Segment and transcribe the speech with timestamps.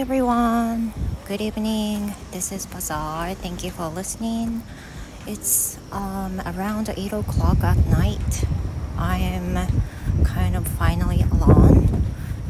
[0.00, 0.94] everyone.
[1.28, 2.14] Good evening.
[2.32, 3.34] This is Bazaar.
[3.34, 4.62] Thank you for listening.
[5.26, 8.44] It's um, around 8 o'clock at night.
[8.96, 9.68] I am
[10.24, 12.02] kind of finally alone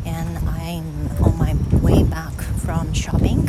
[0.06, 3.48] and I'm on my way back from shopping.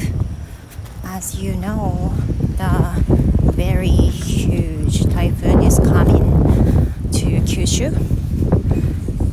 [1.03, 2.15] As you know,
[2.57, 3.03] the
[3.53, 6.23] very huge typhoon is coming
[7.11, 7.93] to Kyushu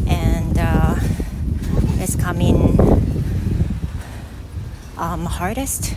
[0.07, 0.97] and uh,
[2.03, 2.99] it's coming
[4.98, 5.96] um, hardest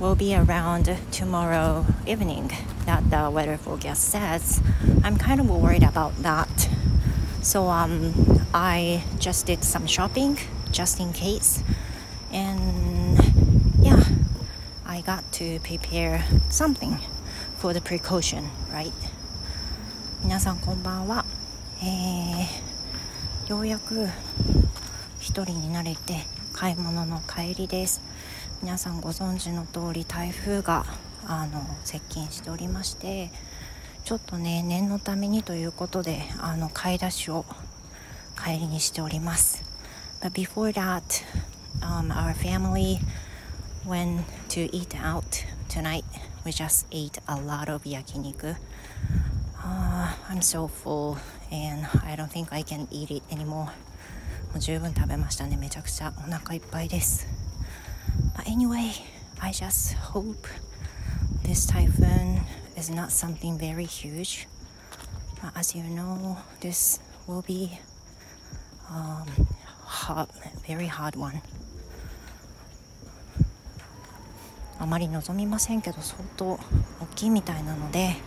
[0.00, 2.52] will be around tomorrow evening
[2.86, 4.60] that the weather forecast says.
[5.02, 6.68] I'm kind of worried about that.
[7.42, 8.14] So um,
[8.54, 10.38] I just did some shopping
[10.70, 11.62] just in case.
[12.32, 13.18] And
[13.80, 14.04] yeah,
[14.86, 17.00] I got to prepare something
[17.56, 18.92] for the precaution, right?
[20.22, 21.24] 皆さんこんばんは。
[21.80, 24.08] えー、ようやく
[25.20, 28.01] 一人になれて 買い物の帰りです
[28.61, 30.85] 皆さんご存知の通り台風が
[31.25, 33.31] あの接近しておりまして
[34.05, 37.45] ちょっとね念のためにということであの買い出しを
[38.41, 39.63] 帰りにしております
[40.21, 41.25] But before that、
[41.81, 42.99] um, our family
[43.85, 46.05] went to eat out tonight
[46.45, 48.55] we just ate a lot of 焼肉
[49.57, 51.17] uh, I'm so full
[51.51, 53.71] and I don't think I can eat it anymore
[54.53, 57.27] もう十分食べましたねめちゃくちゃお腹いっぱいです
[58.37, 58.91] But anyway
[59.39, 60.47] I just hope
[61.43, 62.41] this typhoon
[62.77, 64.47] is not something very huge
[65.55, 67.79] as you know this will be
[68.89, 69.25] um,
[69.81, 70.29] hot
[70.67, 71.41] very hard one
[74.79, 76.59] あまり望みませんけど相当大
[77.15, 78.17] きいみたいなので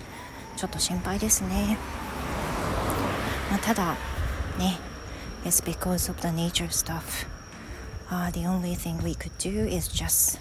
[0.57, 1.79] ちょっと心配ですね、
[3.49, 3.95] まあ、ただ
[4.59, 4.96] ね
[5.46, 7.26] it's because of the nature stuff.
[8.10, 10.40] Uh, the only thing we could do is just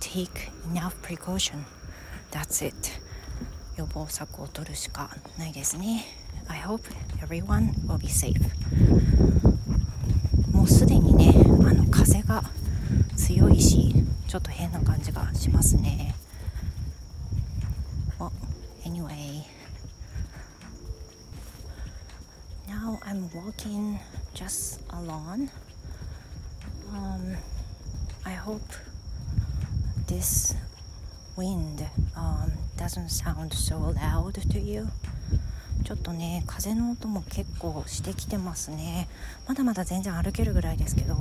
[0.00, 1.64] take enough precaution.
[2.30, 3.00] That's it.
[3.76, 6.04] 予防策を取るしかないですね。
[6.48, 6.82] I hope
[7.22, 8.40] everyone will be safe.
[10.52, 12.42] もうすでにね、あの風が
[13.16, 13.94] 強いし、
[14.26, 16.14] ちょっと変な感じがしますね。
[18.18, 18.30] Well,
[18.84, 19.44] anyway,
[22.67, 23.99] Now I'm walking
[24.33, 25.49] just alone.
[26.93, 27.35] Um,
[28.25, 28.61] I hope
[30.07, 30.55] this
[31.35, 34.87] wind um, doesn't sound so loud to you.
[35.83, 39.07] ちょっとね風の音も結構してきてますね
[39.47, 41.13] まだまだ全然歩けるぐらいですけど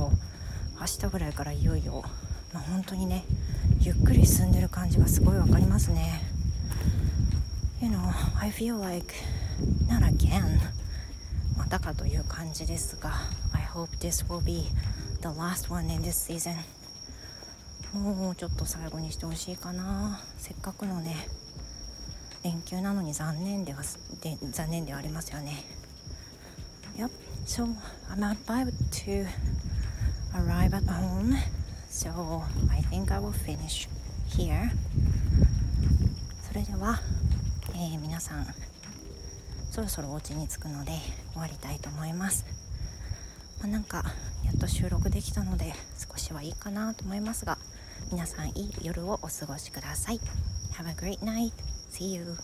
[0.81, 2.03] 明日ぐらいからいよいよ、
[2.55, 3.26] まあ、本当にね
[3.81, 6.22] ゆっくり進んでる感じがすごい分かりますね
[7.82, 7.99] You know
[8.41, 9.15] I feel like
[9.87, 10.61] not again
[11.57, 13.13] またかという感じですが
[13.53, 14.65] I hope this will be
[15.21, 16.57] the last one in this season
[17.93, 21.29] もうちょっと最後にしてほしいかなせっかくのね
[22.43, 23.83] 連休なのに残念では
[24.21, 25.65] で残念ではありますよね
[26.97, 27.11] Yep
[27.47, 27.65] so
[28.11, 29.27] I'm about to
[30.35, 31.37] arrive at home
[31.89, 33.89] so I think I will finish
[34.29, 34.71] here
[36.43, 37.01] それでは、
[37.75, 38.47] えー、皆さん
[39.75, 40.93] そろそろお家に着くので
[41.33, 42.47] 終わりたいと思います、
[43.59, 44.05] まあ、なんか
[44.45, 47.59] やっと収録できたので少しはいいかなと思いますが
[48.12, 50.21] 皆さんいい夜をお過ごしください
[50.75, 51.55] Have a great night.
[51.91, 52.37] See you.